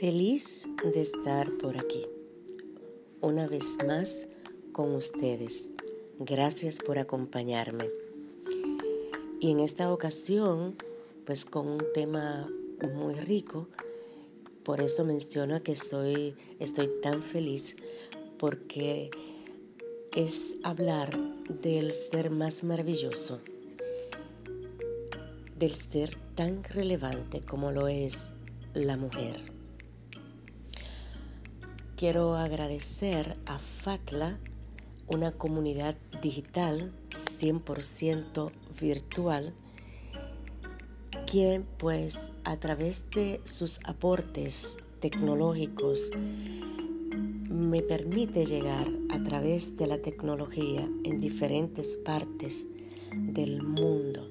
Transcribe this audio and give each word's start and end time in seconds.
Feliz 0.00 0.68
de 0.92 1.02
estar 1.02 1.56
por 1.58 1.78
aquí, 1.78 2.04
una 3.20 3.46
vez 3.46 3.76
más 3.86 4.26
con 4.72 4.92
ustedes. 4.96 5.70
Gracias 6.18 6.80
por 6.84 6.98
acompañarme. 6.98 7.88
Y 9.38 9.52
en 9.52 9.60
esta 9.60 9.92
ocasión, 9.92 10.76
pues 11.24 11.44
con 11.44 11.68
un 11.68 11.84
tema 11.94 12.50
muy 12.92 13.14
rico, 13.14 13.68
por 14.64 14.80
eso 14.80 15.04
menciono 15.04 15.62
que 15.62 15.76
soy, 15.76 16.34
estoy 16.58 16.90
tan 17.00 17.22
feliz 17.22 17.76
porque 18.36 19.10
es 20.16 20.58
hablar 20.64 21.16
del 21.62 21.92
ser 21.92 22.30
más 22.30 22.64
maravilloso, 22.64 23.40
del 25.56 25.74
ser 25.74 26.16
tan 26.34 26.64
relevante 26.64 27.40
como 27.42 27.70
lo 27.70 27.86
es 27.86 28.32
la 28.72 28.96
mujer. 28.96 29.53
Quiero 32.04 32.36
agradecer 32.36 33.38
a 33.46 33.58
Fatla, 33.58 34.38
una 35.08 35.32
comunidad 35.32 35.96
digital 36.20 36.92
100% 37.08 38.52
virtual, 38.78 39.54
quien 41.26 41.64
pues 41.78 42.34
a 42.44 42.58
través 42.58 43.08
de 43.08 43.40
sus 43.44 43.80
aportes 43.86 44.76
tecnológicos 45.00 46.10
me 47.48 47.80
permite 47.80 48.44
llegar 48.44 48.86
a 49.08 49.22
través 49.22 49.78
de 49.78 49.86
la 49.86 49.96
tecnología 49.96 50.86
en 51.04 51.22
diferentes 51.22 51.96
partes 51.96 52.66
del 53.14 53.62
mundo, 53.62 54.28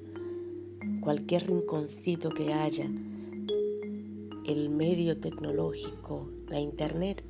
cualquier 1.00 1.48
rinconcito 1.48 2.30
que 2.30 2.52
haya, 2.52 2.88
el 4.46 4.70
medio 4.70 5.18
tecnológico, 5.18 6.30
la 6.46 6.60
internet 6.60 7.24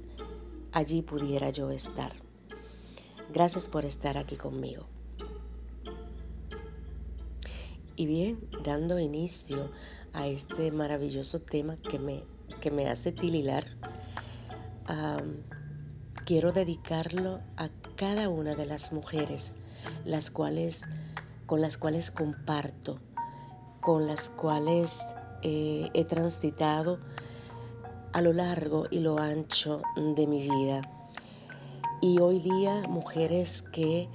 allí 0.75 1.03
pudiera 1.03 1.49
yo 1.51 1.71
estar. 1.71 2.13
Gracias 3.33 3.69
por 3.69 3.85
estar 3.85 4.19
aquí 4.19 4.37
conmigo. 4.37 4.87
Y 7.97 8.07
bien, 8.07 8.41
dando 8.65 8.99
inicio 8.99 9.71
a 10.13 10.27
este 10.27 10.73
maravilloso 10.73 11.41
tema 11.41 11.77
que 11.77 11.99
me, 11.99 12.25
que 12.61 12.73
me 12.73 12.89
hace 12.89 13.13
tililar, 13.13 13.69
quiero 16.27 16.53
dedicarlo 16.53 17.41
a 17.57 17.69
cada 17.97 18.29
una 18.29 18.55
de 18.55 18.67
las 18.67 18.93
mujeres 18.93 19.55
las 20.05 20.31
cuales, 20.31 20.87
con 21.47 21.61
las 21.61 21.79
cuales 21.79 22.11
comparto, 22.11 22.99
con 23.81 24.07
las 24.07 24.29
cuales 24.29 25.15
eh, 25.43 25.91
he 25.95 26.05
transitado 26.05 26.99
a 28.15 28.23
lo 28.23 28.33
largo 28.33 28.87
y 28.93 29.01
lo 29.01 29.19
ancho 29.19 29.83
de 29.97 30.29
mi 30.29 30.43
vida. 30.43 30.83
Y 32.01 32.21
hoy 32.21 32.39
día 32.39 32.81
mujeres 32.89 33.61
que 33.61 34.09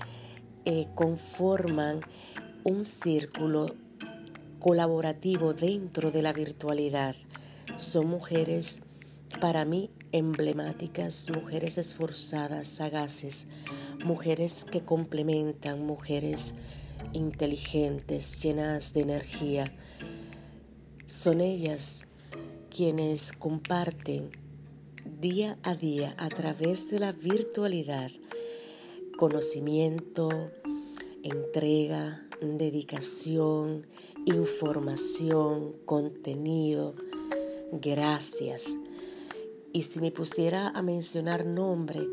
eh, 0.64 0.88
conforman 0.96 2.00
un 2.64 2.86
círculo 2.86 3.66
colaborativo 4.60 5.54
dentro 5.54 6.12
de 6.12 6.22
la 6.22 6.32
virtualidad. 6.32 7.18
Son 7.76 8.08
mujeres 8.08 8.80
para 9.42 9.66
mí 9.66 9.92
emblemáticas, 10.14 11.30
mujeres 11.30 11.78
esforzadas, 11.78 12.70
sagaces, 12.70 13.48
mujeres 14.06 14.64
que 14.64 14.80
complementan, 14.80 15.86
mujeres 15.86 16.56
inteligentes, 17.12 18.42
llenas 18.42 18.94
de 18.94 19.02
energía. 19.02 19.66
Son 21.06 21.42
ellas 21.42 22.06
quienes 22.70 23.34
comparten 23.34 24.32
día 25.20 25.58
a 25.64 25.76
día 25.76 26.16
a 26.18 26.30
través 26.30 26.90
de 26.90 27.00
la 27.00 27.12
virtualidad 27.12 28.12
conocimiento, 29.20 30.30
entrega, 31.24 32.26
dedicación, 32.40 33.86
información, 34.26 35.74
contenido. 35.84 36.96
Gracias. 37.74 38.78
Y 39.74 39.82
si 39.82 40.00
me 40.00 40.12
pusiera 40.12 40.70
a 40.70 40.82
mencionar 40.82 41.46
nombre, 41.46 42.08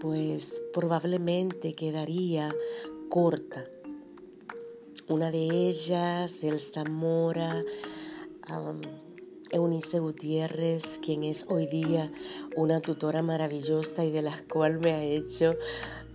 pues 0.00 0.62
probablemente 0.72 1.74
quedaría 1.74 2.54
corta. 3.08 3.64
Una 5.08 5.32
de 5.32 5.68
ellas, 5.68 6.44
Elsa 6.44 6.84
Mora, 6.84 7.64
Eunice 9.50 9.98
Gutiérrez, 9.98 10.98
quien 10.98 11.24
es 11.24 11.46
hoy 11.48 11.66
día 11.66 12.12
una 12.54 12.80
tutora 12.80 13.22
maravillosa 13.22 14.04
y 14.04 14.10
de 14.10 14.22
la 14.22 14.42
cual 14.52 14.78
me 14.78 14.92
ha 14.92 15.02
hecho 15.02 15.54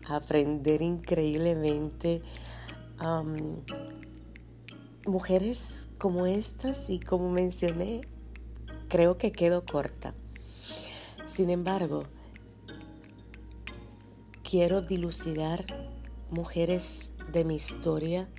aprender 0.08 0.82
increíblemente. 0.82 2.22
mujeres 5.06 5.90
como 5.98 6.28
estas 6.28 6.90
y 6.90 7.00
como 7.00 7.30
mencioné, 7.32 8.02
creo 8.88 9.18
que 9.18 9.32
quedo 9.32 9.66
corta. 9.66 10.14
Sin 11.26 11.50
embargo, 11.50 12.04
quiero 14.44 14.82
dilucidar 14.82 15.66
mujeres 16.30 17.14
de 17.32 17.44
mi 17.44 17.56
historia, 17.56 18.30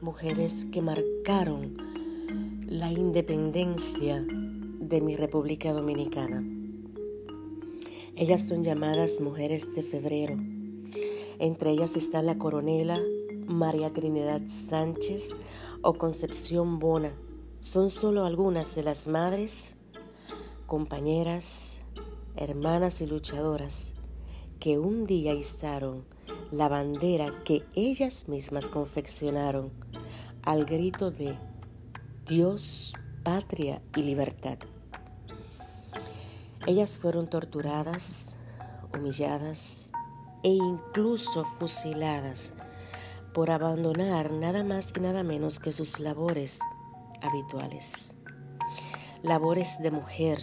mujeres 0.00 0.64
que 0.64 0.82
marcaron 0.82 1.93
la 2.74 2.90
independencia 2.90 4.26
de 4.28 5.00
mi 5.00 5.14
República 5.14 5.72
Dominicana. 5.72 6.44
Ellas 8.16 8.48
son 8.48 8.64
llamadas 8.64 9.20
mujeres 9.20 9.76
de 9.76 9.84
febrero. 9.84 10.34
Entre 11.38 11.70
ellas 11.70 11.94
está 11.94 12.20
la 12.20 12.36
coronela 12.36 13.00
María 13.46 13.92
Trinidad 13.92 14.42
Sánchez 14.48 15.36
o 15.82 15.94
Concepción 15.94 16.80
Bona. 16.80 17.12
Son 17.60 17.90
solo 17.90 18.26
algunas 18.26 18.74
de 18.74 18.82
las 18.82 19.06
madres, 19.06 19.76
compañeras, 20.66 21.78
hermanas 22.34 23.00
y 23.00 23.06
luchadoras 23.06 23.92
que 24.58 24.80
un 24.80 25.04
día 25.04 25.32
izaron 25.32 26.04
la 26.50 26.68
bandera 26.68 27.40
que 27.44 27.62
ellas 27.76 28.28
mismas 28.28 28.68
confeccionaron 28.68 29.70
al 30.42 30.64
grito 30.64 31.12
de 31.12 31.38
Dios, 32.26 32.94
patria 33.22 33.82
y 33.94 34.02
libertad. 34.02 34.56
Ellas 36.66 36.96
fueron 36.96 37.28
torturadas, 37.28 38.38
humilladas 38.94 39.90
e 40.42 40.48
incluso 40.48 41.44
fusiladas 41.44 42.54
por 43.34 43.50
abandonar 43.50 44.30
nada 44.32 44.64
más 44.64 44.90
y 44.96 45.00
nada 45.00 45.22
menos 45.22 45.60
que 45.60 45.70
sus 45.70 46.00
labores 46.00 46.60
habituales. 47.20 48.14
Labores 49.22 49.82
de 49.82 49.90
mujer 49.90 50.38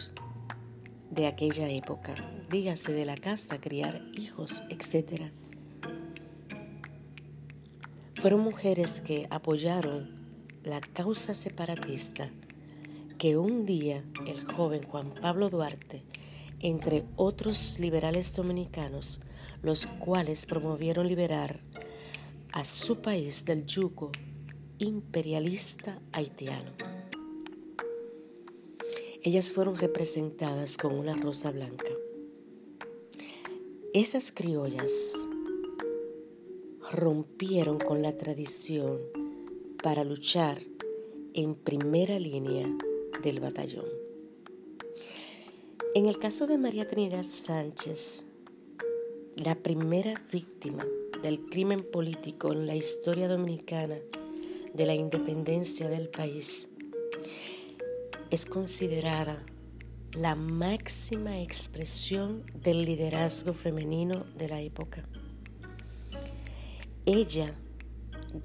de 1.10 1.26
aquella 1.26 1.68
época, 1.68 2.14
dígase 2.52 2.94
de 2.94 3.06
la 3.06 3.16
casa, 3.16 3.60
criar 3.60 4.04
hijos, 4.14 4.64
etc. 4.70 5.32
Fueron 8.14 8.42
mujeres 8.42 9.02
que 9.02 9.26
apoyaron 9.32 10.21
la 10.64 10.80
causa 10.80 11.34
separatista 11.34 12.30
que 13.18 13.38
un 13.38 13.66
día 13.66 14.04
el 14.28 14.44
joven 14.44 14.84
Juan 14.84 15.14
Pablo 15.22 15.50
Duarte, 15.50 16.04
entre 16.60 17.04
otros 17.16 17.80
liberales 17.80 18.36
dominicanos, 18.36 19.22
los 19.64 19.88
cuales 19.88 20.46
promovieron 20.46 21.08
liberar 21.08 21.60
a 22.52 22.64
su 22.64 22.98
país 23.02 23.46
del 23.46 23.66
yugo 23.66 24.12
imperialista 24.78 26.00
haitiano. 26.12 26.72
Ellas 29.24 29.52
fueron 29.52 29.78
representadas 29.78 30.78
con 30.78 30.98
una 30.98 31.16
rosa 31.16 31.52
blanca. 31.52 31.92
Esas 33.94 34.32
criollas 34.32 35.14
rompieron 36.92 37.78
con 37.78 38.02
la 38.02 38.16
tradición 38.18 39.21
para 39.82 40.04
luchar 40.04 40.62
en 41.34 41.56
primera 41.56 42.20
línea 42.20 42.68
del 43.24 43.40
batallón. 43.40 43.86
En 45.96 46.06
el 46.06 46.20
caso 46.20 46.46
de 46.46 46.58
María 46.58 46.88
Trinidad 46.88 47.26
Sánchez, 47.28 48.24
la 49.36 49.56
primera 49.56 50.22
víctima 50.32 50.86
del 51.24 51.46
crimen 51.46 51.80
político 51.80 52.54
en 52.54 52.68
la 52.68 52.76
historia 52.76 53.28
dominicana 53.28 53.98
de 54.74 54.86
la 54.86 54.94
independencia 54.94 55.90
del 55.90 56.10
país, 56.10 56.70
es 58.30 58.46
considerada 58.46 59.44
la 60.14 60.36
máxima 60.36 61.42
expresión 61.42 62.46
del 62.54 62.86
liderazgo 62.86 63.54
femenino 63.54 64.26
de 64.38 64.48
la 64.48 64.62
época. 64.62 65.08
Ella 67.06 67.56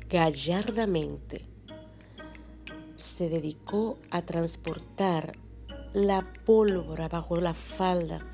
gallardamente 0.09 1.43
se 2.97 3.29
dedicó 3.29 3.99
a 4.11 4.23
transportar 4.23 5.37
la 5.93 6.33
pólvora 6.45 7.09
bajo 7.09 7.41
la 7.41 7.55
falda 7.55 8.25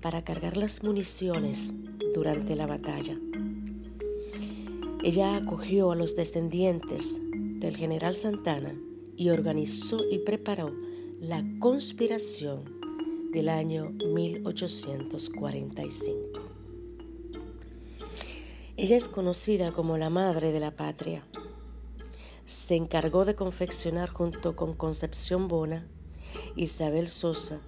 para 0.00 0.24
cargar 0.24 0.56
las 0.56 0.82
municiones 0.82 1.74
durante 2.14 2.56
la 2.56 2.66
batalla. 2.66 3.18
Ella 5.02 5.36
acogió 5.36 5.92
a 5.92 5.96
los 5.96 6.16
descendientes 6.16 7.20
del 7.32 7.76
general 7.76 8.14
Santana 8.14 8.74
y 9.16 9.28
organizó 9.30 10.08
y 10.08 10.18
preparó 10.18 10.72
la 11.20 11.44
conspiración 11.58 12.82
del 13.32 13.48
año 13.48 13.90
1845. 13.90 16.51
Ella 18.76 18.96
es 18.96 19.08
conocida 19.08 19.72
como 19.72 19.98
la 19.98 20.08
madre 20.08 20.50
de 20.50 20.60
la 20.60 20.70
patria. 20.70 21.26
Se 22.46 22.74
encargó 22.74 23.24
de 23.24 23.34
confeccionar 23.34 24.08
junto 24.08 24.56
con 24.56 24.74
Concepción 24.74 25.46
Bona, 25.46 25.86
Isabel 26.56 27.08
Sosa 27.08 27.60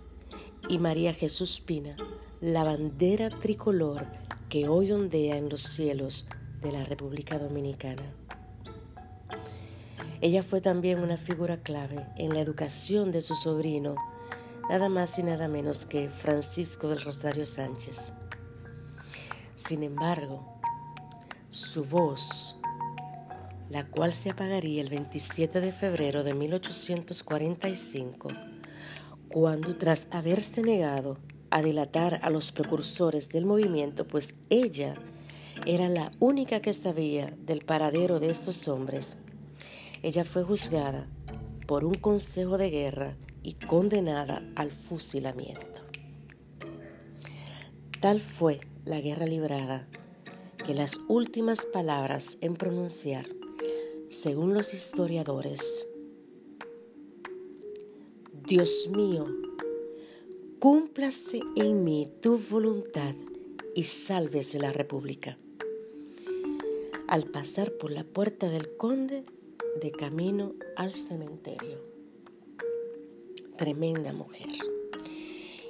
y 0.68 0.78
María 0.78 1.12
Jesús 1.12 1.60
Pina 1.60 1.96
la 2.40 2.62
bandera 2.62 3.30
tricolor 3.30 4.06
que 4.48 4.68
hoy 4.68 4.92
ondea 4.92 5.36
en 5.36 5.48
los 5.48 5.62
cielos 5.62 6.28
de 6.60 6.72
la 6.72 6.84
República 6.84 7.38
Dominicana. 7.38 8.14
Ella 10.20 10.42
fue 10.42 10.60
también 10.60 11.00
una 11.00 11.16
figura 11.16 11.62
clave 11.62 12.06
en 12.16 12.34
la 12.34 12.40
educación 12.40 13.12
de 13.12 13.22
su 13.22 13.34
sobrino, 13.34 13.94
nada 14.68 14.88
más 14.88 15.18
y 15.18 15.22
nada 15.22 15.48
menos 15.48 15.84
que 15.86 16.08
Francisco 16.08 16.88
del 16.88 17.02
Rosario 17.02 17.46
Sánchez. 17.46 18.12
Sin 19.54 19.82
embargo, 19.82 20.53
su 21.54 21.84
voz, 21.84 22.56
la 23.70 23.86
cual 23.86 24.12
se 24.12 24.30
apagaría 24.30 24.82
el 24.82 24.88
27 24.88 25.60
de 25.60 25.72
febrero 25.72 26.24
de 26.24 26.34
1845, 26.34 28.28
cuando 29.28 29.76
tras 29.76 30.08
haberse 30.10 30.62
negado 30.62 31.18
a 31.50 31.62
dilatar 31.62 32.18
a 32.22 32.30
los 32.30 32.50
precursores 32.50 33.28
del 33.28 33.46
movimiento, 33.46 34.06
pues 34.06 34.34
ella 34.50 34.94
era 35.64 35.88
la 35.88 36.10
única 36.18 36.60
que 36.60 36.72
sabía 36.72 37.32
del 37.38 37.64
paradero 37.64 38.18
de 38.18 38.30
estos 38.30 38.66
hombres. 38.66 39.16
Ella 40.02 40.24
fue 40.24 40.42
juzgada 40.42 41.06
por 41.68 41.84
un 41.84 41.94
consejo 41.94 42.58
de 42.58 42.70
guerra 42.70 43.16
y 43.42 43.54
condenada 43.54 44.42
al 44.56 44.72
fusilamiento. 44.72 45.82
Tal 48.00 48.20
fue 48.20 48.60
la 48.84 49.00
guerra 49.00 49.26
librada 49.26 49.86
que 50.64 50.74
las 50.74 50.98
últimas 51.08 51.66
palabras 51.66 52.38
en 52.40 52.54
pronunciar, 52.54 53.26
según 54.08 54.54
los 54.54 54.72
historiadores, 54.72 55.86
Dios 58.46 58.88
mío, 58.90 59.26
cúmplase 60.60 61.40
en 61.56 61.84
mí 61.84 62.08
tu 62.20 62.38
voluntad 62.38 63.14
y 63.74 63.82
sálvese 63.82 64.58
la 64.58 64.72
república 64.72 65.36
al 67.08 67.24
pasar 67.24 67.72
por 67.72 67.90
la 67.90 68.04
puerta 68.04 68.48
del 68.48 68.76
conde 68.76 69.24
de 69.82 69.92
camino 69.92 70.54
al 70.76 70.94
cementerio. 70.94 71.78
Tremenda 73.58 74.12
mujer. 74.12 74.48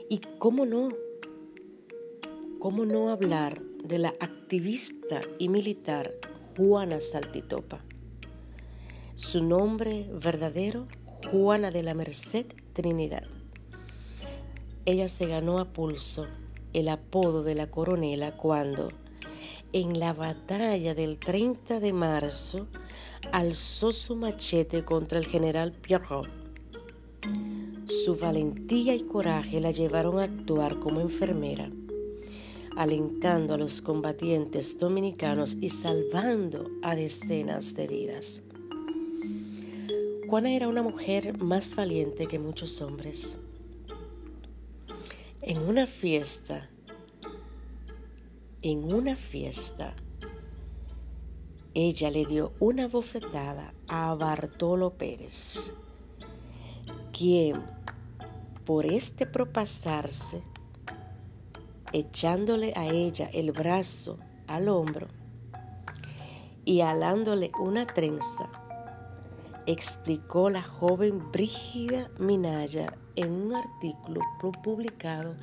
Y 0.08 0.20
cómo 0.38 0.64
no, 0.64 0.91
cómo 2.64 2.87
no 2.87 3.11
hablar 3.11 3.61
de 3.61 3.99
la 3.99 4.14
activista 4.20 5.20
y 5.38 5.50
militar 5.50 6.14
Juana 6.56 6.99
Saltitopa. 6.99 7.84
Su 9.14 9.44
nombre 9.44 10.08
verdadero, 10.11 10.88
Juana 11.31 11.70
de 11.70 11.82
la 11.82 11.93
Merced 11.93 12.46
Trinidad. 12.72 13.25
Ella 14.87 15.08
se 15.08 15.26
ganó 15.26 15.58
a 15.58 15.75
pulso 15.75 16.26
el 16.72 16.88
apodo 16.88 17.43
de 17.43 17.55
la 17.55 17.70
coronela 17.70 18.34
cuando, 18.38 18.93
en 19.75 20.00
la 20.00 20.14
batalla 20.14 20.94
del 20.94 21.19
30 21.19 21.81
de 21.81 21.93
marzo 21.93 22.69
alzó 23.31 23.93
su 23.93 24.17
machete 24.17 24.87
contra 24.87 25.19
el 25.19 25.26
general 25.26 25.72
Pierrot. 25.72 26.31
Su 27.84 28.17
valentía 28.17 28.94
y 28.94 29.02
coraje 29.02 29.60
la 29.60 29.70
llevaron 29.70 30.19
a 30.19 30.22
actuar 30.22 30.78
como 30.78 31.02
enfermera, 31.02 31.70
alentando 32.76 33.55
a 33.55 33.59
los 33.59 33.81
combatientes 33.82 34.79
dominicanos 34.79 35.56
y 35.61 35.69
salvando 35.69 36.71
a 36.82 36.94
decenas 36.94 37.75
de 37.75 37.87
vidas. 37.87 38.43
Juana 40.29 40.53
era 40.53 40.69
una 40.69 40.82
mujer 40.82 41.38
más 41.38 41.76
valiente 41.76 42.26
que 42.26 42.38
muchos 42.38 42.81
hombres. 42.81 43.38
En 45.43 45.59
una 45.59 45.87
fiesta, 45.87 46.69
en 48.62 48.93
una 48.93 49.15
fiesta, 49.15 49.94
ella 51.75 52.11
le 52.11 52.25
dio 52.25 52.53
una 52.61 52.88
bofetada 52.88 53.75
a 53.88 54.15
Bartolo 54.15 54.94
Pérez, 54.94 55.70
quien 57.12 57.62
por 58.65 58.87
este 58.87 59.27
propasarse, 59.27 60.43
echándole 61.94 62.73
a 62.75 62.88
ella 62.88 63.31
el 63.32 63.52
brazo 63.52 64.19
al 64.49 64.69
hombro 64.69 65.06
y 66.64 66.81
alándole 66.81 67.52
una 67.61 67.87
trenza, 67.87 68.50
explicó 69.64 70.50
la 70.50 70.62
joven 70.62 71.31
Brígida 71.31 72.11
Minaya 72.19 72.93
en 73.14 73.31
un 73.31 73.55
artículo 73.55 74.20
publicado 74.62 75.37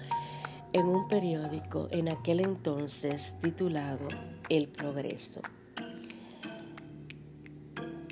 en 0.73 0.87
un 0.87 1.07
periódico 1.07 1.87
en 1.89 2.09
aquel 2.09 2.41
entonces 2.41 3.37
titulado 3.39 4.09
El 4.49 4.67
Progreso. 4.67 5.41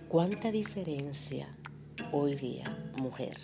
¿Cuánta 0.08 0.50
diferencia 0.50 1.54
hoy 2.14 2.36
día, 2.36 2.64
mujer? 2.98 3.38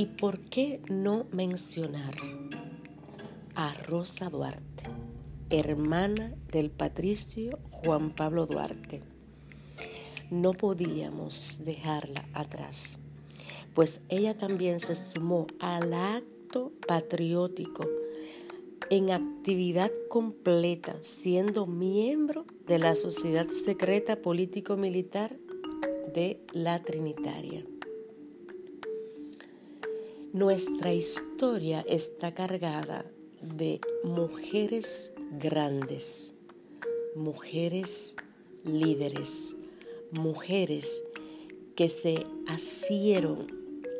¿Y 0.00 0.06
por 0.06 0.40
qué 0.40 0.80
no 0.88 1.26
mencionar 1.30 2.14
a 3.54 3.74
Rosa 3.74 4.30
Duarte, 4.30 4.84
hermana 5.50 6.34
del 6.50 6.70
patricio 6.70 7.58
Juan 7.68 8.14
Pablo 8.14 8.46
Duarte? 8.46 9.02
No 10.30 10.52
podíamos 10.52 11.60
dejarla 11.66 12.26
atrás, 12.32 12.98
pues 13.74 14.00
ella 14.08 14.38
también 14.38 14.80
se 14.80 14.94
sumó 14.94 15.46
a 15.58 15.80
la 15.80 16.22
patriótico 16.86 17.86
en 18.88 19.10
actividad 19.10 19.90
completa, 20.08 20.96
siendo 21.02 21.66
miembro 21.66 22.46
de 22.66 22.78
la 22.78 22.94
Sociedad 22.94 23.50
Secreta 23.50 24.16
Político-Militar 24.22 25.36
de 26.14 26.40
la 26.54 26.82
Trinitaria. 26.82 27.66
Nuestra 30.32 30.92
historia 30.92 31.84
está 31.88 32.34
cargada 32.34 33.04
de 33.42 33.80
mujeres 34.04 35.12
grandes, 35.32 36.36
mujeres 37.16 38.14
líderes, 38.62 39.56
mujeres 40.12 41.02
que 41.74 41.88
se 41.88 42.28
asieron 42.46 43.48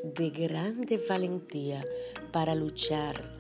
de 0.04 0.30
grande 0.30 1.00
valentía 1.08 1.84
para 2.30 2.54
luchar, 2.54 3.34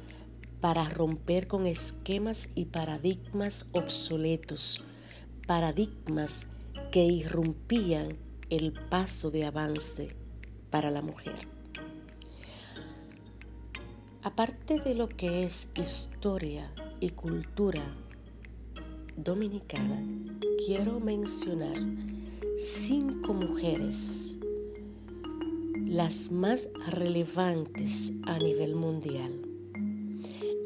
para 0.60 0.88
romper 0.88 1.46
con 1.46 1.66
esquemas 1.66 2.50
y 2.56 2.64
paradigmas 2.64 3.68
obsoletos, 3.70 4.82
paradigmas 5.46 6.48
que 6.90 7.04
irrumpían 7.04 8.16
el 8.48 8.72
paso 8.72 9.30
de 9.30 9.44
avance 9.44 10.16
para 10.70 10.90
la 10.90 11.02
mujer. 11.02 11.59
Aparte 14.22 14.78
de 14.80 14.94
lo 14.94 15.08
que 15.08 15.44
es 15.44 15.70
historia 15.80 16.70
y 17.00 17.08
cultura 17.08 17.82
dominicana, 19.16 20.04
quiero 20.66 21.00
mencionar 21.00 21.78
cinco 22.58 23.32
mujeres 23.32 24.36
las 25.86 26.30
más 26.30 26.68
relevantes 26.86 28.12
a 28.24 28.38
nivel 28.38 28.76
mundial. 28.76 29.40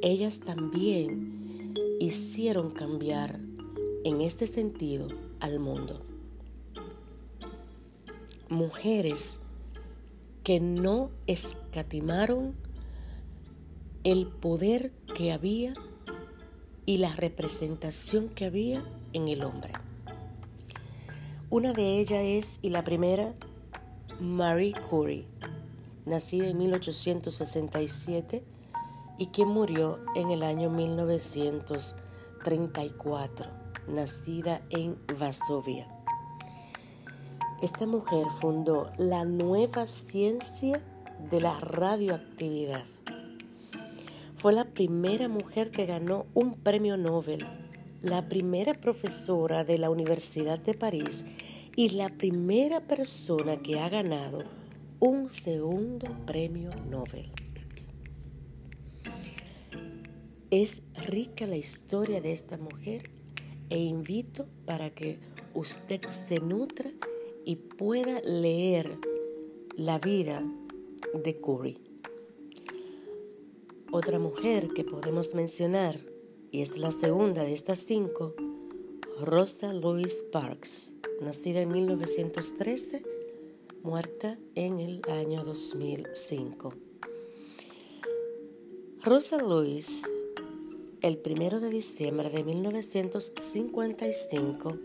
Ellas 0.02 0.40
también 0.40 1.75
hicieron 2.00 2.73
cambiar 2.73 3.38
en 4.02 4.20
este 4.20 4.49
sentido 4.49 5.06
al 5.38 5.61
mundo. 5.61 6.04
Mujeres 8.49 9.38
que 10.42 10.58
no 10.58 11.12
escatimaron 11.28 12.63
el 14.04 14.26
poder 14.26 14.92
que 15.14 15.32
había 15.32 15.75
y 16.84 16.99
la 16.99 17.14
representación 17.14 18.28
que 18.28 18.44
había 18.44 18.84
en 19.14 19.28
el 19.28 19.42
hombre. 19.42 19.73
Una 21.49 21.73
de 21.73 21.99
ellas 21.99 22.23
es, 22.23 22.58
y 22.61 22.68
la 22.68 22.84
primera, 22.84 23.32
Marie 24.20 24.75
Curie. 24.90 25.25
nacida 26.04 26.49
en 26.49 26.58
1867 26.58 28.44
y 29.16 29.28
que 29.28 29.46
murió 29.46 30.00
en 30.14 30.30
el 30.30 30.42
año 30.42 30.68
1934, 30.68 33.50
nacida 33.88 34.61
en 34.68 34.99
Varsovia. 35.18 35.88
Esta 37.62 37.87
mujer 37.87 38.26
fundó 38.40 38.92
la 38.99 39.25
nueva 39.25 39.87
ciencia 39.87 40.82
de 41.30 41.40
la 41.40 41.58
radioactividad. 41.61 42.84
Fue 44.44 44.52
la 44.52 44.66
primera 44.66 45.26
mujer 45.26 45.70
que 45.70 45.86
ganó 45.86 46.26
un 46.34 46.52
premio 46.52 46.98
Nobel, 46.98 47.46
la 48.02 48.28
primera 48.28 48.74
profesora 48.74 49.64
de 49.64 49.78
la 49.78 49.88
Universidad 49.88 50.58
de 50.58 50.74
París 50.74 51.24
y 51.76 51.88
la 51.88 52.10
primera 52.10 52.86
persona 52.86 53.62
que 53.62 53.80
ha 53.80 53.88
ganado 53.88 54.44
un 55.00 55.30
segundo 55.30 56.14
premio 56.26 56.68
Nobel. 56.90 57.32
Es 60.50 60.82
rica 61.06 61.46
la 61.46 61.56
historia 61.56 62.20
de 62.20 62.32
esta 62.32 62.58
mujer 62.58 63.08
e 63.70 63.78
invito 63.78 64.46
para 64.66 64.90
que 64.90 65.20
usted 65.54 66.02
se 66.10 66.40
nutra 66.40 66.90
y 67.46 67.56
pueda 67.56 68.20
leer 68.20 68.98
la 69.74 69.98
vida 69.98 70.44
de 71.14 71.40
Curry. 71.40 71.93
Otra 73.96 74.18
mujer 74.18 74.70
que 74.74 74.82
podemos 74.82 75.36
mencionar, 75.36 76.00
y 76.50 76.62
es 76.62 76.76
la 76.76 76.90
segunda 76.90 77.44
de 77.44 77.52
estas 77.52 77.78
cinco, 77.78 78.34
Rosa 79.20 79.72
Louise 79.72 80.24
Parks, 80.32 80.94
nacida 81.20 81.60
en 81.60 81.68
1913, 81.68 83.04
muerta 83.84 84.36
en 84.56 84.80
el 84.80 85.00
año 85.08 85.44
2005. 85.44 86.74
Rosa 89.04 89.40
Louise, 89.40 90.04
el 91.00 91.18
primero 91.18 91.60
de 91.60 91.70
diciembre 91.70 92.30
de 92.30 92.42
1955, 92.42 94.76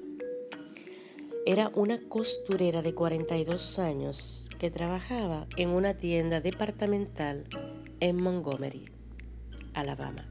era 1.48 1.72
una 1.74 2.00
costurera 2.08 2.84
de 2.84 2.94
42 2.94 3.80
años 3.80 4.52
que 4.60 4.70
trabajaba 4.70 5.48
en 5.58 5.70
una 5.70 5.98
tienda 5.98 6.42
departamental 6.42 7.46
en 8.02 8.18
Montgomery, 8.18 8.99
Alabama. 9.74 10.26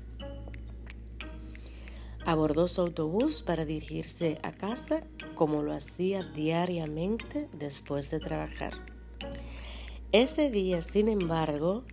Abordó 2.25 2.69
su 2.69 2.83
autobús 2.83 3.43
para 3.43 3.65
dirigirse 3.65 4.39
a 4.43 4.51
casa 4.51 5.03
como 5.35 5.63
lo 5.63 5.73
hacía 5.73 6.23
diariamente 6.23 7.49
después 7.59 8.11
de 8.11 8.21
trabajar. 8.21 8.73
Ese 10.13 10.51
día, 10.51 10.83
sin 10.83 11.09
embargo, 11.09 11.85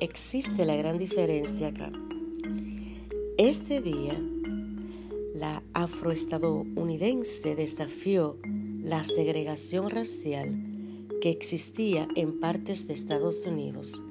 existe 0.00 0.64
la 0.64 0.76
gran 0.76 0.98
diferencia 0.98 1.68
acá. 1.68 1.92
Ese 3.36 3.80
día, 3.80 4.18
la 5.34 5.62
afroestadounidense 5.74 7.54
desafió 7.54 8.38
la 8.80 9.04
segregación 9.04 9.90
racial 9.90 11.08
que 11.20 11.30
existía 11.30 12.08
en 12.16 12.40
partes 12.40 12.86
de 12.86 12.94
Estados 12.94 13.44
Unidos 13.46 14.02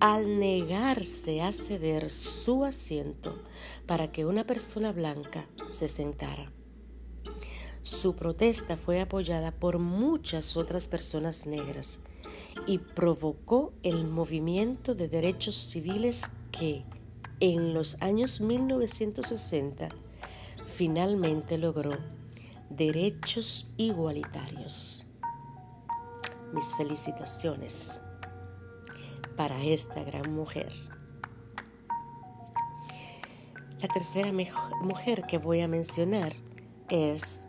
al 0.00 0.38
negarse 0.38 1.40
a 1.40 1.52
ceder 1.52 2.10
su 2.10 2.64
asiento 2.64 3.42
para 3.86 4.12
que 4.12 4.26
una 4.26 4.44
persona 4.44 4.92
blanca 4.92 5.46
se 5.66 5.88
sentara. 5.88 6.52
Su 7.82 8.16
protesta 8.16 8.76
fue 8.76 9.00
apoyada 9.00 9.52
por 9.52 9.78
muchas 9.78 10.56
otras 10.56 10.88
personas 10.88 11.46
negras 11.46 12.00
y 12.66 12.78
provocó 12.78 13.72
el 13.82 14.06
movimiento 14.06 14.94
de 14.94 15.08
derechos 15.08 15.54
civiles 15.54 16.30
que, 16.50 16.84
en 17.40 17.74
los 17.74 17.96
años 18.02 18.40
1960, 18.40 19.88
finalmente 20.66 21.58
logró 21.58 21.96
derechos 22.70 23.68
igualitarios. 23.76 25.06
Mis 26.52 26.74
felicitaciones 26.74 28.00
para 29.36 29.62
esta 29.62 30.02
gran 30.02 30.34
mujer. 30.34 30.72
La 33.80 33.86
tercera 33.88 34.32
mujer 34.82 35.24
que 35.28 35.38
voy 35.38 35.60
a 35.60 35.68
mencionar 35.68 36.32
es 36.88 37.46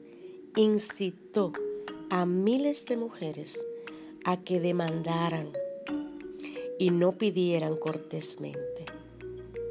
incitó 0.57 1.53
a 2.11 2.27
miles 2.27 2.85
de 2.87 2.97
mujeres 2.97 3.65
a 4.25 4.43
que 4.43 4.59
demandaran 4.59 5.53
y 6.81 6.91
no 6.91 7.17
pidieran 7.17 7.77
cortésmente 7.77 8.87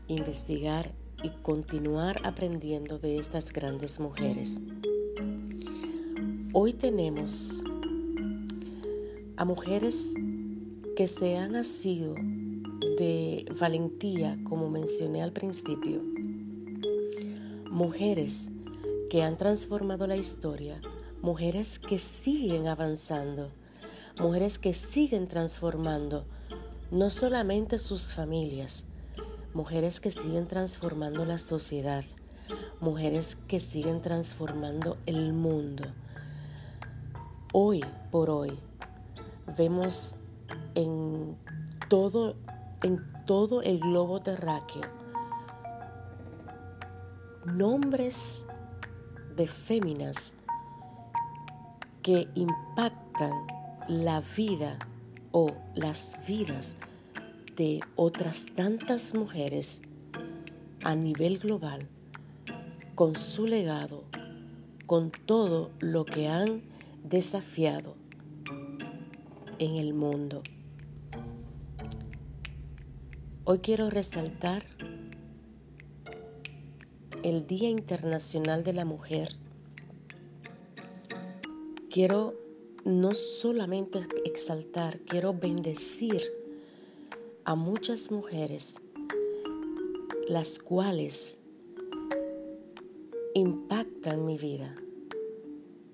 investigar 0.07 0.93
y 1.23 1.29
continuar 1.41 2.17
aprendiendo 2.23 2.99
de 2.99 3.17
estas 3.17 3.53
grandes 3.53 3.99
mujeres. 3.99 4.59
Hoy 6.53 6.73
tenemos 6.73 7.63
a 9.37 9.45
mujeres 9.45 10.15
que 10.95 11.07
se 11.07 11.37
han 11.37 11.53
nacido 11.53 12.15
de 13.01 13.47
valentía, 13.59 14.37
como 14.43 14.69
mencioné 14.69 15.23
al 15.23 15.31
principio. 15.31 16.03
Mujeres 17.67 18.51
que 19.09 19.23
han 19.23 19.39
transformado 19.39 20.05
la 20.05 20.17
historia, 20.17 20.79
mujeres 21.23 21.79
que 21.79 21.97
siguen 21.97 22.67
avanzando, 22.67 23.49
mujeres 24.19 24.59
que 24.59 24.75
siguen 24.75 25.27
transformando 25.27 26.27
no 26.91 27.09
solamente 27.09 27.79
sus 27.79 28.13
familias, 28.13 28.85
mujeres 29.55 29.99
que 29.99 30.11
siguen 30.11 30.45
transformando 30.45 31.25
la 31.25 31.39
sociedad, 31.39 32.05
mujeres 32.81 33.35
que 33.35 33.59
siguen 33.59 34.03
transformando 34.03 34.97
el 35.07 35.33
mundo. 35.33 35.85
Hoy 37.51 37.83
por 38.11 38.29
hoy 38.29 38.59
vemos 39.57 40.13
en 40.75 41.35
todo, 41.89 42.35
en 42.83 42.99
todo 43.25 43.61
el 43.61 43.79
globo 43.79 44.21
terráqueo 44.21 45.01
nombres 47.45 48.45
de 49.35 49.47
féminas 49.47 50.35
que 52.03 52.27
impactan 52.35 53.31
la 53.87 54.21
vida 54.21 54.77
o 55.31 55.51
las 55.73 56.21
vidas 56.27 56.77
de 57.55 57.79
otras 57.95 58.47
tantas 58.55 59.15
mujeres 59.15 59.81
a 60.83 60.95
nivel 60.95 61.39
global 61.39 61.87
con 62.95 63.15
su 63.15 63.47
legado, 63.47 64.03
con 64.85 65.11
todo 65.11 65.71
lo 65.79 66.05
que 66.05 66.27
han 66.27 66.61
desafiado 67.03 67.95
en 69.57 69.75
el 69.75 69.93
mundo. 69.93 70.43
Hoy 73.43 73.57
quiero 73.57 73.89
resaltar 73.89 74.63
el 77.23 77.47
Día 77.47 77.69
Internacional 77.69 78.63
de 78.63 78.71
la 78.71 78.85
Mujer. 78.85 79.29
Quiero 81.89 82.35
no 82.85 83.15
solamente 83.15 84.01
exaltar, 84.25 84.99
quiero 84.99 85.33
bendecir 85.33 86.21
a 87.43 87.55
muchas 87.55 88.11
mujeres, 88.11 88.79
las 90.27 90.59
cuales 90.59 91.39
impactan 93.33 94.23
mi 94.23 94.37
vida. 94.37 94.75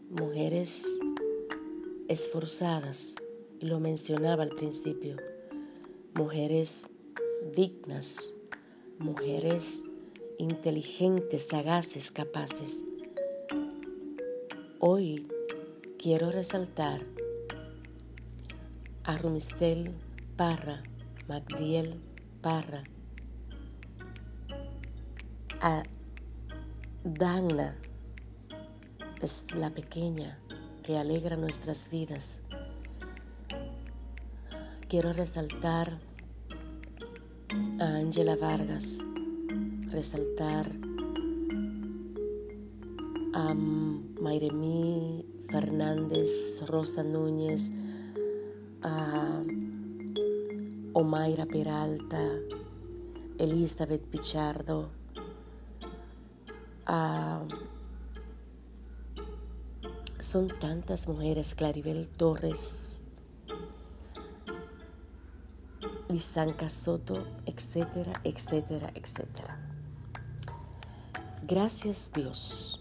Mujeres 0.09 0.99
esforzadas, 2.09 3.15
y 3.61 3.67
lo 3.67 3.79
mencionaba 3.79 4.43
al 4.43 4.49
principio, 4.49 5.15
mujeres 6.13 6.89
dignas, 7.53 8.33
mujeres 8.99 9.83
inteligentes, 10.37 11.47
sagaces, 11.47 12.11
capaces. 12.11 12.83
Hoy 14.79 15.27
quiero 15.97 16.31
resaltar 16.31 17.01
a 19.03 19.17
Rumistel 19.17 19.95
Parra, 20.35 20.83
Magdiel 21.27 21.99
Parra, 22.41 22.83
a 25.61 25.83
Dagna, 27.03 27.77
es 29.21 29.45
la 29.55 29.71
pequeña 29.71 30.39
que 30.83 30.97
alegra 30.97 31.35
nuestras 31.35 31.89
vidas. 31.89 32.41
Quiero 34.87 35.11
resaltar 35.11 35.99
a 38.07 38.09
Ángela 38.09 38.37
Vargas, 38.37 39.03
resaltar 39.91 40.71
a 43.33 43.53
Mayremí 44.21 45.25
Fernández, 45.51 46.63
Rosa 46.67 47.03
Núñez, 47.03 47.73
a 48.81 49.43
Omaira 50.93 51.45
Peralta, 51.47 52.23
Elizabeth 53.39 54.03
Pichardo, 54.03 54.89
son 60.21 60.47
tantas 60.61 61.09
mujeres, 61.09 61.53
Claribel 61.55 62.07
Torres, 62.07 62.96
Lisanca 66.17 66.67
Soto, 66.67 67.27
etcétera, 67.45 68.11
etcétera, 68.23 68.89
etcétera. 68.95 69.55
Gracias 71.43 72.11
Dios 72.11 72.79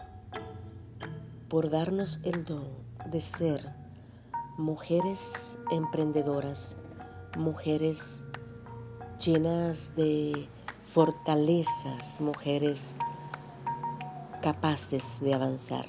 por 1.46 1.68
darnos 1.68 2.18
el 2.24 2.44
don 2.46 2.66
de 3.04 3.20
ser 3.20 3.74
mujeres 4.56 5.58
emprendedoras, 5.70 6.78
mujeres 7.36 8.24
llenas 9.22 9.94
de 9.96 10.48
fortalezas, 10.94 12.22
mujeres 12.22 12.94
capaces 14.40 15.20
de 15.20 15.34
avanzar. 15.34 15.84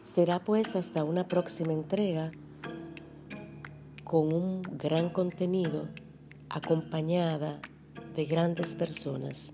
Será 0.00 0.38
pues 0.38 0.76
hasta 0.76 1.02
una 1.02 1.26
próxima 1.26 1.72
entrega 1.72 2.30
con 4.14 4.32
un 4.32 4.62
gran 4.62 5.08
contenido 5.08 5.88
acompañada 6.48 7.58
de 8.14 8.24
grandes 8.26 8.76
personas. 8.76 9.52